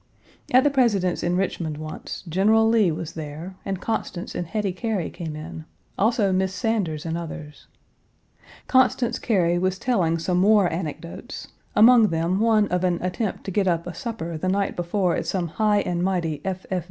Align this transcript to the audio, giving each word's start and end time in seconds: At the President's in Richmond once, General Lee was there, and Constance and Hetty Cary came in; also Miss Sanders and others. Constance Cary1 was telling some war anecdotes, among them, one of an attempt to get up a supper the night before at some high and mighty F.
At 0.51 0.63
the 0.63 0.71
President's 0.71 1.21
in 1.21 1.35
Richmond 1.37 1.77
once, 1.77 2.23
General 2.27 2.67
Lee 2.67 2.91
was 2.91 3.13
there, 3.13 3.55
and 3.63 3.79
Constance 3.79 4.33
and 4.33 4.47
Hetty 4.47 4.73
Cary 4.73 5.11
came 5.11 5.35
in; 5.35 5.65
also 5.95 6.31
Miss 6.33 6.55
Sanders 6.55 7.05
and 7.05 7.15
others. 7.15 7.67
Constance 8.65 9.19
Cary1 9.19 9.61
was 9.61 9.77
telling 9.77 10.17
some 10.17 10.41
war 10.41 10.67
anecdotes, 10.73 11.49
among 11.75 12.07
them, 12.07 12.39
one 12.39 12.67
of 12.69 12.83
an 12.83 12.97
attempt 13.03 13.43
to 13.43 13.51
get 13.51 13.67
up 13.67 13.85
a 13.85 13.93
supper 13.93 14.39
the 14.39 14.49
night 14.49 14.75
before 14.75 15.15
at 15.15 15.27
some 15.27 15.47
high 15.49 15.81
and 15.81 16.01
mighty 16.01 16.41
F. 16.43 16.65